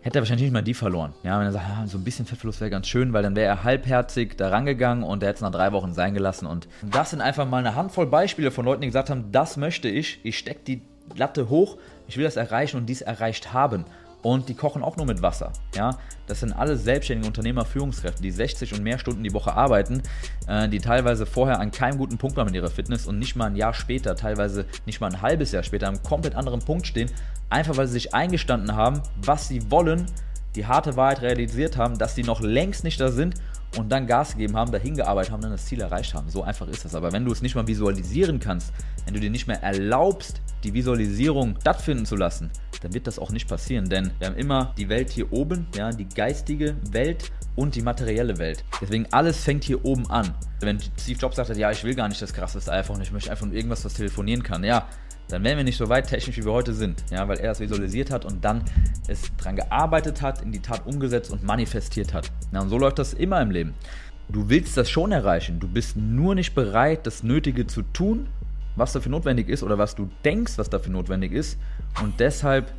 hätte 0.00 0.18
er 0.18 0.22
wahrscheinlich 0.22 0.46
nicht 0.46 0.52
mal 0.52 0.62
die 0.62 0.74
verloren. 0.74 1.14
Ja, 1.22 1.38
wenn 1.38 1.46
er 1.46 1.52
sagt, 1.52 1.66
ah, 1.68 1.86
so 1.86 1.96
ein 1.96 2.02
bisschen 2.02 2.26
Fettverlust 2.26 2.60
wäre 2.60 2.70
ganz 2.70 2.88
schön, 2.88 3.12
weil 3.12 3.22
dann 3.22 3.36
wäre 3.36 3.46
er 3.46 3.62
halbherzig 3.62 4.36
da 4.36 4.48
rangegangen 4.48 5.04
und 5.04 5.22
er 5.22 5.28
hätte 5.28 5.36
es 5.36 5.42
nach 5.42 5.52
drei 5.52 5.70
Wochen 5.70 5.94
sein 5.94 6.14
gelassen. 6.14 6.46
Und 6.46 6.66
das 6.82 7.10
sind 7.10 7.20
einfach 7.20 7.48
mal 7.48 7.58
eine 7.58 7.76
Handvoll 7.76 8.06
Beispiele 8.08 8.50
von 8.50 8.64
Leuten, 8.64 8.80
die 8.80 8.88
gesagt 8.88 9.10
haben, 9.10 9.30
das 9.30 9.56
möchte 9.56 9.88
ich, 9.88 10.18
ich 10.24 10.36
stecke 10.36 10.58
die 10.66 10.82
Latte 11.14 11.48
hoch, 11.50 11.78
ich 12.08 12.16
will 12.16 12.24
das 12.24 12.34
erreichen 12.34 12.78
und 12.78 12.86
dies 12.86 13.00
erreicht 13.00 13.52
haben 13.52 13.84
und 14.22 14.48
die 14.48 14.54
kochen 14.54 14.82
auch 14.82 14.96
nur 14.96 15.06
mit 15.06 15.22
Wasser. 15.22 15.52
Ja? 15.74 15.98
Das 16.26 16.40
sind 16.40 16.52
alle 16.52 16.76
selbstständige 16.76 17.28
Unternehmer, 17.28 17.64
Führungskräfte, 17.64 18.22
die 18.22 18.30
60 18.30 18.74
und 18.74 18.82
mehr 18.82 18.98
Stunden 18.98 19.22
die 19.22 19.32
Woche 19.32 19.54
arbeiten, 19.54 20.02
äh, 20.46 20.68
die 20.68 20.80
teilweise 20.80 21.26
vorher 21.26 21.60
an 21.60 21.70
keinem 21.70 21.98
guten 21.98 22.18
Punkt 22.18 22.36
waren 22.36 22.46
mit 22.46 22.54
ihrer 22.54 22.70
Fitness 22.70 23.06
und 23.06 23.18
nicht 23.18 23.36
mal 23.36 23.46
ein 23.46 23.56
Jahr 23.56 23.74
später, 23.74 24.16
teilweise 24.16 24.66
nicht 24.86 25.00
mal 25.00 25.08
ein 25.08 25.22
halbes 25.22 25.52
Jahr 25.52 25.62
später, 25.62 25.88
an 25.88 25.94
einem 25.94 26.02
komplett 26.02 26.34
anderen 26.34 26.60
Punkt 26.60 26.86
stehen, 26.86 27.10
einfach 27.50 27.76
weil 27.76 27.86
sie 27.86 27.94
sich 27.94 28.14
eingestanden 28.14 28.74
haben, 28.74 29.02
was 29.22 29.48
sie 29.48 29.70
wollen, 29.70 30.06
die 30.54 30.66
harte 30.66 30.96
Wahrheit 30.96 31.22
realisiert 31.22 31.76
haben, 31.76 31.98
dass 31.98 32.14
sie 32.14 32.24
noch 32.24 32.40
längst 32.40 32.82
nicht 32.82 33.00
da 33.00 33.10
sind 33.10 33.34
und 33.76 33.90
dann 33.90 34.06
Gas 34.06 34.32
gegeben 34.32 34.56
haben, 34.56 34.72
dahin 34.72 34.96
gearbeitet 34.96 35.32
haben, 35.32 35.42
dann 35.42 35.52
das 35.52 35.66
Ziel 35.66 35.80
erreicht 35.80 36.14
haben. 36.14 36.30
So 36.30 36.42
einfach 36.42 36.66
ist 36.68 36.84
das. 36.84 36.94
Aber 36.94 37.12
wenn 37.12 37.24
du 37.24 37.32
es 37.32 37.42
nicht 37.42 37.54
mal 37.54 37.66
visualisieren 37.66 38.40
kannst, 38.40 38.72
wenn 39.04 39.14
du 39.14 39.20
dir 39.20 39.30
nicht 39.30 39.46
mehr 39.46 39.62
erlaubst, 39.62 40.40
die 40.64 40.72
Visualisierung 40.72 41.56
stattfinden 41.60 42.06
zu 42.06 42.16
lassen, 42.16 42.50
dann 42.80 42.94
wird 42.94 43.06
das 43.06 43.18
auch 43.18 43.30
nicht 43.30 43.48
passieren. 43.48 43.88
Denn 43.88 44.10
wir 44.18 44.28
haben 44.28 44.36
immer 44.36 44.72
die 44.76 44.88
Welt 44.88 45.10
hier 45.10 45.32
oben, 45.32 45.66
ja, 45.76 45.90
die 45.90 46.08
geistige 46.08 46.76
Welt 46.90 47.30
und 47.56 47.74
die 47.74 47.82
materielle 47.82 48.38
Welt. 48.38 48.64
Deswegen 48.80 49.06
alles 49.10 49.42
fängt 49.42 49.64
hier 49.64 49.84
oben 49.84 50.08
an. 50.10 50.34
Wenn 50.60 50.78
Steve 50.80 51.18
Jobs 51.18 51.36
sagt, 51.36 51.56
ja, 51.56 51.70
ich 51.70 51.84
will 51.84 51.94
gar 51.94 52.08
nicht 52.08 52.22
das 52.22 52.32
krasseste 52.32 52.72
iPhone, 52.72 53.00
ich 53.00 53.12
möchte 53.12 53.30
einfach 53.30 53.46
nur 53.46 53.54
irgendwas, 53.54 53.84
was 53.84 53.94
telefonieren 53.94 54.42
kann, 54.42 54.64
ja, 54.64 54.88
dann 55.28 55.44
wären 55.44 55.58
wir 55.58 55.64
nicht 55.64 55.76
so 55.76 55.88
weit 55.88 56.08
technisch, 56.08 56.38
wie 56.38 56.44
wir 56.44 56.52
heute 56.52 56.72
sind. 56.72 57.04
Ja, 57.10 57.28
weil 57.28 57.38
er 57.38 57.48
das 57.48 57.60
visualisiert 57.60 58.10
hat 58.10 58.24
und 58.24 58.44
dann 58.44 58.64
es 59.08 59.22
dran 59.36 59.56
gearbeitet 59.56 60.22
hat, 60.22 60.42
in 60.42 60.52
die 60.52 60.60
Tat 60.60 60.86
umgesetzt 60.86 61.30
und 61.30 61.42
manifestiert 61.42 62.14
hat. 62.14 62.30
Ja, 62.52 62.60
und 62.60 62.70
so 62.70 62.78
läuft 62.78 62.98
das 62.98 63.12
immer 63.12 63.40
im 63.42 63.50
Leben. 63.50 63.74
Du 64.30 64.48
willst 64.48 64.76
das 64.76 64.90
schon 64.90 65.12
erreichen, 65.12 65.58
du 65.58 65.68
bist 65.68 65.96
nur 65.96 66.34
nicht 66.34 66.54
bereit, 66.54 67.06
das 67.06 67.22
Nötige 67.22 67.66
zu 67.66 67.82
tun, 67.82 68.28
was 68.76 68.92
dafür 68.92 69.10
notwendig 69.10 69.48
ist 69.48 69.62
oder 69.62 69.78
was 69.78 69.94
du 69.94 70.08
denkst, 70.24 70.56
was 70.56 70.70
dafür 70.70 70.92
notwendig 70.92 71.32
ist. 71.32 71.58
Und 72.02 72.20
deshalb 72.20 72.72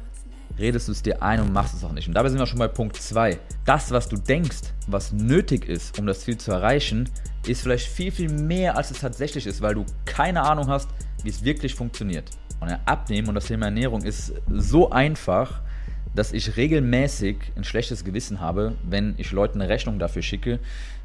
redest 0.57 0.87
du 0.87 0.91
es 0.91 1.01
dir 1.01 1.21
ein 1.21 1.41
und 1.41 1.53
machst 1.53 1.73
es 1.73 1.83
auch 1.83 1.91
nicht. 1.91 2.07
Und 2.07 2.13
dabei 2.13 2.29
sind 2.29 2.39
wir 2.39 2.45
schon 2.45 2.59
bei 2.59 2.67
Punkt 2.67 2.97
2. 2.97 3.37
Das, 3.65 3.91
was 3.91 4.09
du 4.09 4.17
denkst, 4.17 4.73
was 4.87 5.11
nötig 5.11 5.67
ist, 5.67 5.97
um 5.99 6.05
das 6.05 6.21
Ziel 6.21 6.37
zu 6.37 6.51
erreichen, 6.51 7.09
ist 7.47 7.61
vielleicht 7.61 7.87
viel, 7.87 8.11
viel 8.11 8.29
mehr, 8.29 8.77
als 8.77 8.91
es 8.91 8.99
tatsächlich 8.99 9.45
ist, 9.47 9.61
weil 9.61 9.75
du 9.75 9.85
keine 10.05 10.43
Ahnung 10.43 10.67
hast, 10.67 10.89
wie 11.23 11.29
es 11.29 11.43
wirklich 11.43 11.75
funktioniert. 11.75 12.29
Und 12.59 12.69
Abnehmen 12.85 13.29
und 13.29 13.35
das 13.35 13.45
Thema 13.45 13.65
Ernährung 13.65 14.03
ist 14.03 14.33
so 14.49 14.89
einfach, 14.89 15.61
dass 16.13 16.33
ich 16.33 16.57
regelmäßig 16.57 17.37
ein 17.55 17.63
schlechtes 17.63 18.03
Gewissen 18.03 18.41
habe, 18.41 18.75
wenn 18.83 19.13
ich 19.17 19.31
Leuten 19.31 19.61
eine 19.61 19.69
Rechnung 19.69 19.99
dafür 19.99 20.21
schicke, 20.21 20.59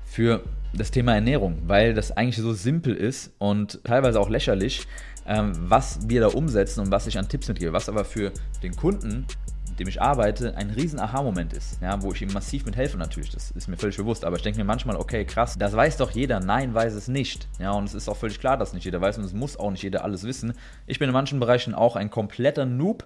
für 0.05 0.43
das 0.73 0.91
Thema 0.91 1.15
Ernährung, 1.15 1.59
weil 1.67 1.95
das 1.95 2.13
eigentlich 2.13 2.37
so 2.37 2.53
simpel 2.53 2.95
ist 2.95 3.33
und 3.39 3.83
teilweise 3.85 4.21
auch 4.21 4.29
lächerlich, 4.29 4.87
was 5.27 6.09
wir 6.09 6.21
da 6.21 6.29
umsetzen 6.29 6.81
und 6.81 6.91
was 6.91 7.07
ich 7.07 7.19
an 7.19 7.29
Tipps 7.29 7.49
mitgebe, 7.49 7.73
was 7.73 7.89
aber 7.89 8.05
für 8.05 8.33
den 8.63 8.77
Kunden 8.77 9.27
mit 9.75 9.81
dem 9.81 9.89
ich 9.89 10.01
arbeite, 10.01 10.57
ein 10.57 10.71
riesen 10.71 11.01
Aha-Moment 11.01 11.53
ist, 11.53 11.83
ja, 11.83 12.01
wo 12.01 12.13
ich 12.13 12.23
ihm 12.23 12.33
massiv 12.33 12.65
mit 12.65 12.77
helfe 12.77 12.97
natürlich, 12.97 13.31
das 13.31 13.51
ist 13.51 13.67
mir 13.67 13.77
völlig 13.77 13.97
bewusst, 13.97 14.25
aber 14.25 14.37
ich 14.37 14.43
denke 14.43 14.61
mir 14.61 14.65
manchmal, 14.65 14.95
okay, 14.95 15.25
krass, 15.25 15.59
das 15.59 15.75
weiß 15.75 15.97
doch 15.97 16.13
jeder, 16.13 16.39
nein, 16.39 16.75
weiß 16.75 16.95
es 16.95 17.09
nicht, 17.09 17.49
ja, 17.59 17.73
und 17.73 17.87
es 17.87 17.95
ist 17.95 18.09
auch 18.09 18.17
völlig 18.17 18.39
klar, 18.39 18.57
dass 18.57 18.73
nicht 18.73 18.85
jeder 18.85 19.01
weiß 19.01 19.19
und 19.19 19.25
es 19.25 19.33
muss 19.33 19.57
auch 19.57 19.73
nicht 19.73 19.83
jeder 19.83 20.05
alles 20.05 20.23
wissen. 20.23 20.53
Ich 20.87 21.01
bin 21.01 21.09
in 21.09 21.13
manchen 21.13 21.41
Bereichen 21.41 21.75
auch 21.75 21.97
ein 21.97 22.09
kompletter 22.09 22.67
Noob 22.67 23.05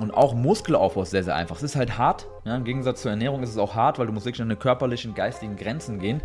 und 0.00 0.14
auch 0.14 0.34
Muskelaufbau 0.34 1.02
ist 1.02 1.10
sehr, 1.10 1.22
sehr 1.22 1.36
einfach. 1.36 1.56
Es 1.56 1.62
ist 1.62 1.76
halt 1.76 1.98
hart. 1.98 2.26
Ja, 2.46 2.56
Im 2.56 2.64
Gegensatz 2.64 3.02
zur 3.02 3.10
Ernährung 3.10 3.42
ist 3.42 3.50
es 3.50 3.58
auch 3.58 3.74
hart, 3.74 3.98
weil 3.98 4.06
du 4.06 4.12
musst 4.12 4.24
wirklich 4.24 4.40
an 4.40 4.48
deine 4.48 4.58
körperlichen, 4.58 5.14
geistigen 5.14 5.56
Grenzen 5.56 5.98
gehen. 5.98 6.22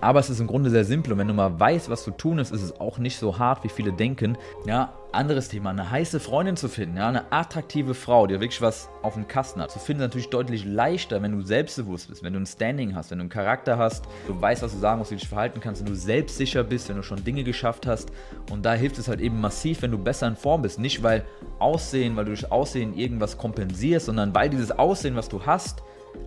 Aber 0.00 0.20
es 0.20 0.30
ist 0.30 0.38
im 0.38 0.46
Grunde 0.46 0.70
sehr 0.70 0.84
simpel. 0.84 1.12
Und 1.12 1.18
wenn 1.18 1.26
du 1.26 1.34
mal 1.34 1.58
weißt, 1.58 1.90
was 1.90 2.04
zu 2.04 2.12
tun 2.12 2.38
ist, 2.38 2.52
ist 2.52 2.62
es 2.62 2.80
auch 2.80 2.98
nicht 2.98 3.18
so 3.18 3.36
hart, 3.36 3.64
wie 3.64 3.68
viele 3.68 3.92
denken. 3.92 4.38
Ja, 4.64 4.92
anderes 5.16 5.48
Thema, 5.48 5.70
eine 5.70 5.90
heiße 5.90 6.20
Freundin 6.20 6.56
zu 6.56 6.68
finden, 6.68 6.98
ja, 6.98 7.08
eine 7.08 7.32
attraktive 7.32 7.94
Frau, 7.94 8.26
die 8.26 8.34
wirklich 8.34 8.62
was 8.62 8.88
auf 9.02 9.14
dem 9.14 9.26
Kasten 9.26 9.60
hat, 9.60 9.70
zu 9.70 9.78
finden 9.78 10.02
ist 10.02 10.08
natürlich 10.08 10.30
deutlich 10.30 10.64
leichter, 10.64 11.22
wenn 11.22 11.32
du 11.32 11.40
selbstbewusst 11.40 12.08
bist, 12.08 12.22
wenn 12.22 12.34
du 12.34 12.40
ein 12.40 12.46
Standing 12.46 12.94
hast, 12.94 13.10
wenn 13.10 13.18
du 13.18 13.22
einen 13.22 13.30
Charakter 13.30 13.78
hast, 13.78 14.04
du 14.26 14.40
weißt, 14.40 14.62
was 14.62 14.72
du 14.72 14.78
sagen 14.78 14.98
musst, 14.98 15.10
wie 15.10 15.16
du 15.16 15.20
dich 15.20 15.28
verhalten 15.28 15.60
kannst, 15.60 15.80
wenn 15.80 15.92
du 15.92 15.96
selbstsicher 15.96 16.62
bist, 16.62 16.88
wenn 16.88 16.96
du 16.96 17.02
schon 17.02 17.24
Dinge 17.24 17.44
geschafft 17.44 17.86
hast. 17.86 18.10
Und 18.50 18.64
da 18.64 18.74
hilft 18.74 18.98
es 18.98 19.08
halt 19.08 19.20
eben 19.20 19.40
massiv, 19.40 19.82
wenn 19.82 19.90
du 19.90 19.98
besser 19.98 20.28
in 20.28 20.36
Form 20.36 20.62
bist. 20.62 20.78
Nicht 20.78 21.02
weil 21.02 21.24
Aussehen, 21.58 22.16
weil 22.16 22.24
du 22.24 22.32
durch 22.32 22.50
Aussehen 22.52 22.94
irgendwas 22.94 23.38
kompensierst, 23.38 24.06
sondern 24.06 24.34
weil 24.34 24.50
dieses 24.50 24.70
Aussehen, 24.70 25.16
was 25.16 25.28
du 25.28 25.44
hast, 25.44 25.82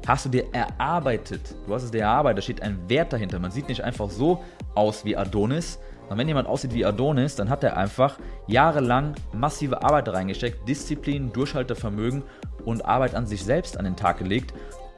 hast 0.07 0.25
du 0.25 0.29
dir 0.29 0.45
erarbeitet. 0.53 1.41
Du 1.67 1.73
hast 1.73 1.83
es 1.83 1.91
dir 1.91 2.01
erarbeitet, 2.01 2.37
da 2.39 2.41
steht 2.41 2.61
ein 2.61 2.77
Wert 2.87 3.13
dahinter. 3.13 3.39
Man 3.39 3.51
sieht 3.51 3.69
nicht 3.69 3.83
einfach 3.83 4.09
so 4.09 4.43
aus 4.75 5.05
wie 5.05 5.15
Adonis, 5.15 5.79
und 6.09 6.17
wenn 6.17 6.27
jemand 6.27 6.47
aussieht 6.47 6.73
wie 6.73 6.85
Adonis, 6.85 7.35
dann 7.35 7.49
hat 7.49 7.63
er 7.63 7.77
einfach 7.77 8.17
jahrelang 8.47 9.15
massive 9.31 9.83
Arbeit 9.83 10.09
reingesteckt, 10.09 10.67
Disziplin, 10.67 11.31
Durchhaltevermögen 11.31 12.23
und 12.65 12.83
Arbeit 12.85 13.15
an 13.15 13.27
sich 13.27 13.43
selbst 13.43 13.77
an 13.77 13.85
den 13.85 13.95
Tag 13.95 14.17
gelegt. 14.17 14.53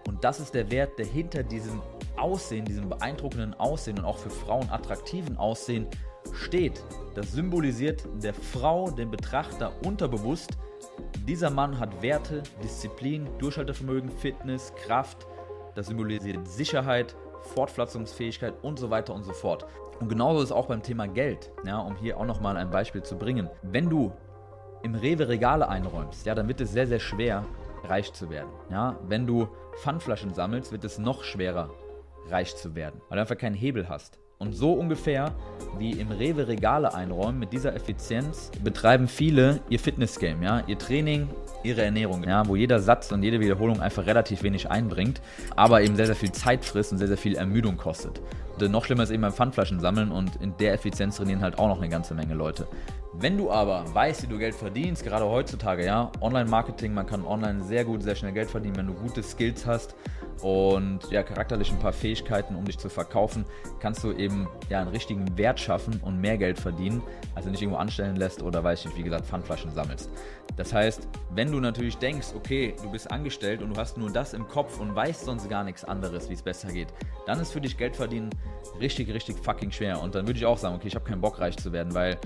Und 0.08 0.24
das 0.24 0.40
ist 0.40 0.56
der 0.56 0.72
Wert, 0.72 0.98
der 0.98 1.06
hinter 1.06 1.44
diesem 1.44 1.82
Aussehen, 2.18 2.66
diesem 2.66 2.90
beeindruckenden 2.90 3.54
Aussehen 3.56 4.00
und 4.00 4.06
auch 4.06 4.18
für 4.18 4.30
Frauen 4.30 4.70
attraktiven 4.70 5.38
Aussehen 5.38 5.88
steht, 6.34 6.82
das 7.14 7.34
symbolisiert 7.34 8.04
der 8.24 8.34
Frau, 8.34 8.90
den 8.90 9.12
Betrachter 9.12 9.74
unterbewusst, 9.86 10.58
dieser 11.28 11.50
Mann 11.50 11.80
hat 11.80 12.02
Werte, 12.02 12.42
Disziplin, 12.64 13.28
Durchhaltevermögen, 13.38 14.10
Fitness, 14.10 14.74
Kraft, 14.86 15.28
das 15.76 15.88
symbolisiert 15.88 16.48
Sicherheit, 16.48 17.16
Fortpflanzungsfähigkeit 17.54 18.54
und 18.62 18.80
so 18.80 18.90
weiter 18.90 19.14
und 19.14 19.24
so 19.24 19.34
fort. 19.34 19.66
Und 20.02 20.10
genauso 20.10 20.42
ist 20.42 20.52
auch 20.52 20.66
beim 20.66 20.82
Thema 20.82 21.08
Geld, 21.08 21.52
ja, 21.64 21.78
um 21.78 21.96
hier 21.96 22.18
auch 22.18 22.26
nochmal 22.26 22.58
ein 22.58 22.72
Beispiel 22.72 23.04
zu 23.04 23.18
bringen. 23.18 23.50
Wenn 23.62 23.88
du 23.88 24.12
im 24.82 24.96
Rewe 24.96 25.28
Regale 25.28 25.70
einräumst, 25.70 26.26
ja, 26.26 26.34
dann 26.34 26.48
wird 26.48 26.60
es 26.60 26.72
sehr, 26.72 26.88
sehr 26.88 27.00
schwer, 27.00 27.46
reich 27.84 28.12
zu 28.12 28.32
werden. 28.32 28.50
Ja? 28.72 28.98
Wenn 29.04 29.28
du 29.28 29.48
Pfandflaschen 29.80 30.34
sammelst, 30.34 30.72
wird 30.72 30.84
es 30.84 30.98
noch 30.98 31.24
schwerer, 31.24 31.70
reich 32.30 32.56
zu 32.56 32.76
werden, 32.76 33.00
weil 33.10 33.18
du 33.18 33.22
einfach 33.22 33.38
keinen 33.38 33.54
Hebel 33.54 33.90
hast. 33.90 34.18
Und 34.42 34.54
so 34.54 34.74
ungefähr 34.74 35.36
wie 35.78 35.92
im 35.92 36.10
Rewe 36.10 36.48
Regale 36.48 36.96
einräumen, 36.96 37.38
mit 37.38 37.54
dieser 37.54 37.76
Effizienz 37.76 38.50
betreiben 38.64 39.08
viele 39.08 39.60
ihr 39.70 39.78
Fitnessgame, 39.78 40.44
ja, 40.44 40.64
ihr 40.66 40.80
Training, 40.80 41.30
ihre 41.62 41.84
Ernährung, 41.84 42.24
ja, 42.24 42.48
wo 42.48 42.56
jeder 42.56 42.80
Satz 42.80 43.12
und 43.12 43.22
jede 43.22 43.40
Wiederholung 43.40 43.82
einfach 43.82 44.04
relativ 44.08 44.42
wenig 44.42 44.68
einbringt, 44.68 45.22
aber 45.56 45.84
eben 45.84 45.96
sehr, 45.96 46.08
sehr 46.08 46.16
viel 46.16 46.32
Zeit 46.32 46.66
frisst 46.66 46.92
und 46.92 46.98
sehr, 46.98 47.08
sehr 47.08 47.20
viel 47.20 47.36
Ermüdung 47.36 47.78
kostet. 47.78 48.20
Und 48.60 48.72
noch 48.72 48.84
schlimmer 48.84 49.04
ist 49.04 49.12
eben 49.12 49.22
beim 49.22 49.32
Pfandflaschen 49.32 49.80
sammeln 49.80 50.12
und 50.12 50.38
in 50.38 50.58
der 50.58 50.74
Effizienz 50.74 51.18
trainieren 51.18 51.42
halt 51.42 51.60
auch 51.60 51.68
noch 51.68 51.78
eine 51.78 51.90
ganze 51.90 52.16
Menge 52.16 52.34
Leute. 52.34 52.68
Wenn 53.14 53.38
du 53.38 53.52
aber 53.52 53.86
weißt, 53.94 54.24
wie 54.24 54.28
du 54.28 54.40
Geld 54.40 54.56
verdienst, 54.56 55.04
gerade 55.04 55.26
heutzutage, 55.26 55.86
ja, 55.86 56.12
Online-Marketing, 56.20 56.96
man 56.96 57.06
kann 57.06 57.24
online 57.26 57.64
sehr 57.64 57.86
gut, 57.86 58.02
sehr 58.02 58.16
schnell 58.16 58.32
Geld 58.32 58.50
verdienen, 58.50 58.78
wenn 58.78 58.88
du 58.88 58.94
gute 58.94 59.22
Skills 59.22 59.68
hast 59.68 59.94
und 60.42 61.00
ja, 61.12 61.24
charakterlich 61.24 61.72
ein 61.72 61.80
paar 61.80 61.94
Fähigkeiten, 61.94 62.56
um 62.56 62.66
dich 62.66 62.78
zu 62.78 62.90
verkaufen, 62.90 63.46
kannst 63.80 64.04
du 64.04 64.12
eben 64.12 64.48
ja 64.70 64.80
einen 64.80 64.90
richtigen 64.90 65.38
Wert 65.38 65.60
schaffen 65.60 66.00
und 66.04 66.20
mehr 66.20 66.38
Geld 66.38 66.60
verdienen, 66.60 67.02
also 67.36 67.50
nicht 67.50 67.62
irgendwo 67.62 67.80
anstellen 67.80 68.16
lässt 68.16 68.42
oder 68.42 68.64
weiß 68.64 68.80
ich 68.82 68.86
nicht, 68.88 68.98
wie 68.98 69.04
gesagt, 69.04 69.26
Pfandflaschen 69.26 69.72
sammelst. 69.72 70.10
Das 70.58 70.74
heißt, 70.74 71.08
wenn 71.34 71.52
du 71.52 71.60
natürlich 71.60 71.98
denkst, 71.98 72.30
okay, 72.36 72.76
du 72.82 72.92
bist 72.92 73.10
angestellt 73.12 73.62
und 73.62 73.76
du 73.76 73.80
hast 73.80 73.98
nur 73.98 74.12
das 74.12 74.34
im 74.34 74.48
Kopf 74.48 74.80
und 74.80 74.96
weißt 74.96 75.26
sonst 75.26 75.50
gar 75.50 75.64
nichts 75.64 75.84
anderes, 75.84 76.30
wie 76.30 76.34
es 76.34 76.42
besser 76.42 76.72
geht, 76.72 76.90
dann 77.26 77.40
ist 77.40 77.52
für 77.52 77.62
dich 77.62 77.78
Geld 77.78 77.96
verdienen 77.96 78.30
richtig, 78.80 79.14
richtig 79.14 79.38
fucking 79.38 79.72
schwer. 79.72 80.02
Und 80.02 80.16
dann 80.16 80.28
würde 80.28 80.38
ich 80.38 80.46
auch 80.46 80.58
sagen, 80.58 80.76
okay, 80.76 80.88
ich 80.88 80.96
habe 80.96 81.06
keinen 81.06 81.22
Bock 81.22 81.40
reich 81.40 81.58
zu 81.58 81.72
werden, 81.72 81.94
weil 81.94 82.18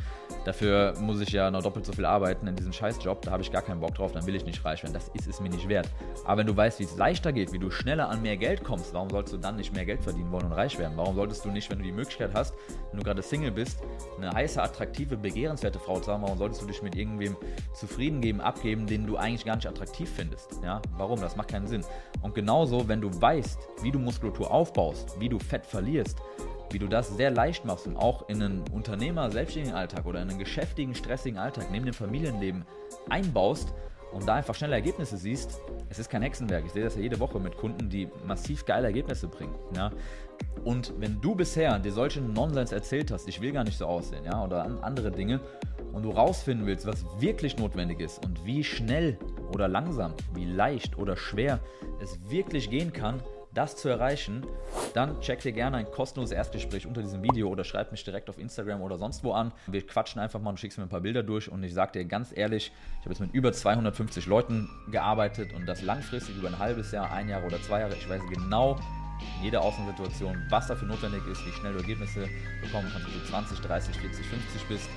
dafür 0.44 0.94
muss 1.00 1.22
ich 1.22 1.30
ja 1.30 1.52
noch 1.52 1.62
doppelt 1.62 1.86
so 1.86 1.94
viel 1.94 2.06
arbeiten 2.06 2.48
in 2.48 2.56
diesem 2.56 2.74
Scheißjob, 2.74 3.22
da 3.22 3.32
habe 3.32 3.44
ich 3.44 3.52
gar 3.52 3.62
keinen 3.62 3.80
Bock 3.80 3.94
drauf, 3.96 4.12
dann 4.12 4.26
will 4.26 4.36
ich 4.36 4.46
nicht 4.46 4.64
reich 4.66 4.84
werden. 4.84 4.94
Das 4.94 5.10
ist 5.10 5.28
es 5.28 5.40
mir 5.40 5.50
nicht 5.50 5.68
wert. 5.68 5.90
Aber 6.26 6.40
wenn 6.40 6.48
du 6.48 6.56
weißt, 6.56 6.80
wie 6.80 6.84
es 6.84 6.98
leichter 6.98 7.32
geht, 7.32 7.52
wie 7.54 7.60
du 7.60 7.70
schneller 7.96 8.10
an 8.10 8.22
mehr 8.22 8.36
Geld 8.36 8.62
kommst, 8.62 8.94
warum 8.94 9.10
sollst 9.10 9.32
du 9.32 9.38
dann 9.38 9.56
nicht 9.56 9.74
mehr 9.74 9.86
Geld 9.86 10.04
verdienen 10.04 10.30
wollen 10.30 10.48
und 10.48 10.52
reich 10.52 10.78
werden? 10.78 10.98
Warum 10.98 11.16
solltest 11.16 11.46
du 11.46 11.50
nicht, 11.50 11.72
wenn 11.72 11.78
du 11.78 11.86
die 11.86 11.94
Möglichkeit 11.94 12.32
hast, 12.34 12.54
wenn 12.92 13.00
du 13.00 13.06
gerade 13.06 13.22
Single 13.22 13.52
bist, 13.52 13.80
eine 14.18 14.32
heiße, 14.32 14.62
attraktive, 14.62 15.16
begehrenswerte 15.16 15.80
Frau 15.80 16.02
zu 16.02 16.12
haben, 16.12 16.24
warum 16.24 16.38
solltest 16.38 16.62
du 16.62 16.66
dich 16.66 16.82
mit 16.82 16.98
irgendwem 16.98 17.38
zufrieden 17.74 18.20
geben, 18.20 18.42
abgeben, 18.42 18.86
den 18.86 19.08
du 19.08 19.16
eigentlich 19.16 19.46
gar 19.46 19.56
nicht 19.56 19.68
attraktiv 19.68 20.10
findest? 20.14 20.60
Ja, 20.62 20.82
warum? 20.98 21.22
Das 21.22 21.38
macht 21.38 21.48
keinen 21.48 21.68
Sinn. 21.68 21.86
Und 22.22 22.36
genauso, 22.36 22.86
wenn 22.90 23.00
du 23.00 23.10
weißt, 23.10 23.60
wie 23.82 23.92
du 23.92 24.00
Muskulatur 24.00 24.52
aufbaust, 24.52 25.18
wie 25.18 25.30
du 25.30 25.40
Fett 25.40 25.66
verlierst, 25.66 26.18
wie 26.72 26.80
du 26.80 26.90
das 26.90 27.16
sehr 27.16 27.32
leicht 27.32 27.64
machst 27.64 27.88
und 27.88 27.96
auch 27.96 28.28
in 28.28 28.44
einen 28.44 28.64
Unternehmer, 28.74 29.32
selbstständigen 29.32 29.78
Alltag 29.78 30.06
oder 30.06 30.22
in 30.22 30.30
einen 30.30 30.40
geschäftigen, 30.40 30.96
stressigen 30.96 31.40
Alltag 31.40 31.68
neben 31.72 31.86
dem 31.86 31.94
Familienleben 31.94 32.66
einbaust 33.10 33.74
und 34.16 34.26
da 34.26 34.36
einfach 34.36 34.56
schnelle 34.56 34.76
Ergebnisse 34.76 35.18
siehst, 35.18 35.60
es 35.90 36.00
ist 36.00 36.10
kein 36.10 36.22
Hexenwerk. 36.22 36.64
Ich 36.66 36.72
sehe 36.72 36.84
das 36.84 36.96
ja 36.96 37.02
jede 37.02 37.20
Woche 37.20 37.38
mit 37.38 37.58
Kunden, 37.58 37.90
die 37.90 38.08
massiv 38.26 38.66
geile 38.66 38.88
Ergebnisse 38.88 39.28
bringen. 39.28 39.54
Ja? 39.76 39.92
Und 40.64 40.94
wenn 41.00 41.20
du 41.20 41.36
bisher 41.36 41.78
dir 41.80 41.92
solche 41.92 42.22
Nonsens 42.22 42.72
erzählt 42.72 43.12
hast, 43.12 43.28
ich 43.28 43.42
will 43.42 43.52
gar 43.52 43.66
nicht 43.66 43.78
so 43.78 43.86
aussehen, 43.86 44.24
ja, 44.24 44.42
oder 44.44 44.64
andere 44.82 45.12
Dinge, 45.12 45.42
und 45.92 46.04
du 46.04 46.12
rausfinden 46.12 46.66
willst, 46.66 46.86
was 46.86 47.06
wirklich 47.20 47.58
notwendig 47.58 48.00
ist 48.00 48.26
und 48.26 48.46
wie 48.46 48.64
schnell 48.64 49.18
oder 49.54 49.68
langsam, 49.68 50.14
wie 50.34 50.46
leicht 50.46 50.98
oder 50.98 51.16
schwer 51.16 51.60
es 52.02 52.18
wirklich 52.30 52.70
gehen 52.70 52.92
kann, 52.92 53.22
das 53.56 53.76
zu 53.76 53.90
erreichen, 53.90 54.46
dann 54.94 55.20
check 55.22 55.40
dir 55.40 55.52
gerne 55.52 55.78
ein 55.78 55.90
kostenloses 55.90 56.36
Erstgespräch 56.36 56.86
unter 56.86 57.02
diesem 57.02 57.24
Video 57.24 57.48
oder 57.48 57.64
schreib 57.64 57.92
mich 57.92 58.04
direkt 58.04 58.30
auf 58.30 58.38
Instagram 58.38 58.82
oder 58.82 58.98
sonst 58.98 59.24
wo 59.24 59.32
an. 59.32 59.52
Wir 59.68 59.86
quatschen 59.86 60.22
einfach 60.22 60.40
mal 60.40 60.52
und 60.52 60.60
schickst 60.60 60.78
mir 60.78 60.84
ein 60.84 60.90
paar 60.90 61.02
Bilder 61.02 61.24
durch 61.24 61.50
und 61.50 61.64
ich 61.64 61.74
sag 61.74 61.94
dir 61.94 62.06
ganz 62.06 62.32
ehrlich, 62.36 62.72
ich 63.00 63.06
habe 63.06 63.12
jetzt 63.12 63.22
mit 63.22 63.34
über 63.34 63.52
250 63.52 64.26
Leuten 64.28 64.70
gearbeitet 64.92 65.54
und 65.54 65.66
das 65.66 65.82
langfristig 65.82 66.38
über 66.38 66.50
ein 66.50 66.60
halbes 66.60 66.92
Jahr, 66.92 67.12
ein 67.12 67.30
Jahr 67.30 67.44
oder 67.44 67.62
zwei 67.62 67.80
Jahre. 67.80 67.96
Ich 67.96 68.10
weiß 68.10 68.22
genau, 68.30 68.78
in 69.40 69.46
jeder 69.46 69.62
Außensituation, 69.62 70.46
was 70.50 70.68
dafür 70.68 70.88
notwendig 70.88 71.26
ist, 71.28 71.46
wie 71.46 71.52
schnell 71.52 71.74
du 71.74 71.80
Ergebnisse 71.80 72.28
bekommen 72.62 72.90
kannst, 72.92 73.08
ob 73.08 73.14
du 73.14 73.30
20, 73.30 73.60
30, 73.60 73.96
40, 73.96 74.26
50 74.26 74.68
bist 74.68 74.90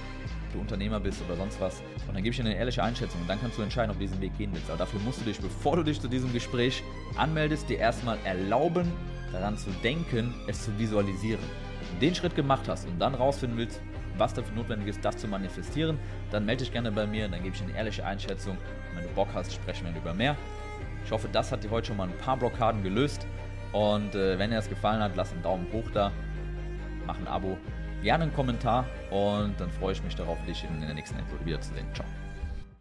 du 0.52 0.60
Unternehmer 0.60 1.00
bist 1.00 1.22
oder 1.26 1.36
sonst 1.36 1.60
was. 1.60 1.80
Und 2.06 2.14
dann 2.14 2.22
gebe 2.22 2.30
ich 2.30 2.36
dir 2.36 2.44
eine 2.44 2.56
ehrliche 2.56 2.82
Einschätzung 2.82 3.20
und 3.20 3.28
dann 3.28 3.40
kannst 3.40 3.58
du 3.58 3.62
entscheiden, 3.62 3.90
ob 3.90 3.96
du 3.98 4.04
diesen 4.04 4.20
Weg 4.20 4.36
gehen 4.38 4.50
willst. 4.52 4.68
Aber 4.68 4.78
dafür 4.78 5.00
musst 5.00 5.20
du 5.20 5.24
dich, 5.24 5.38
bevor 5.38 5.76
du 5.76 5.82
dich 5.82 6.00
zu 6.00 6.08
diesem 6.08 6.32
Gespräch 6.32 6.82
anmeldest, 7.16 7.68
dir 7.68 7.78
erstmal 7.78 8.18
erlauben, 8.24 8.92
daran 9.32 9.56
zu 9.56 9.70
denken, 9.82 10.34
es 10.46 10.64
zu 10.64 10.78
visualisieren. 10.78 11.42
Wenn 11.80 12.00
du 12.00 12.06
den 12.06 12.14
Schritt 12.14 12.34
gemacht 12.34 12.68
hast 12.68 12.86
und 12.86 12.98
dann 12.98 13.14
rausfinden 13.14 13.58
willst, 13.58 13.80
was 14.16 14.34
dafür 14.34 14.54
notwendig 14.54 14.88
ist, 14.88 15.04
das 15.04 15.16
zu 15.16 15.28
manifestieren, 15.28 15.98
dann 16.30 16.44
melde 16.44 16.64
dich 16.64 16.72
gerne 16.72 16.90
bei 16.90 17.06
mir, 17.06 17.28
dann 17.28 17.42
gebe 17.42 17.54
ich 17.54 17.60
dir 17.60 17.68
eine 17.68 17.76
ehrliche 17.76 18.04
Einschätzung. 18.04 18.56
Und 18.56 18.96
wenn 18.96 19.04
du 19.04 19.14
Bock 19.14 19.28
hast, 19.34 19.52
sprechen 19.52 19.86
wir 19.86 20.00
über 20.00 20.12
mehr. 20.12 20.36
Ich 21.04 21.12
hoffe, 21.12 21.28
das 21.32 21.52
hat 21.52 21.62
dir 21.62 21.70
heute 21.70 21.88
schon 21.88 21.96
mal 21.96 22.08
ein 22.08 22.18
paar 22.18 22.36
Blockaden 22.36 22.82
gelöst. 22.82 23.26
Und 23.72 24.14
äh, 24.14 24.38
wenn 24.38 24.50
dir 24.50 24.56
das 24.56 24.68
gefallen 24.68 25.02
hat, 25.02 25.12
lass 25.14 25.32
einen 25.32 25.42
Daumen 25.42 25.66
hoch 25.72 25.88
da, 25.92 26.10
mach 27.06 27.18
ein 27.18 27.28
Abo 27.28 27.56
gerne 28.02 28.24
einen 28.24 28.34
Kommentar 28.34 28.86
und 29.10 29.54
dann 29.58 29.70
freue 29.70 29.92
ich 29.92 30.02
mich 30.02 30.14
darauf, 30.14 30.38
dich 30.46 30.64
in 30.64 30.80
der 30.80 30.94
nächsten 30.94 31.18
Episode 31.18 31.46
wiederzusehen. 31.46 31.86
Ciao. 31.94 32.06